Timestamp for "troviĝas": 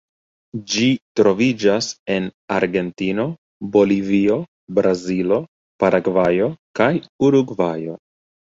1.19-1.89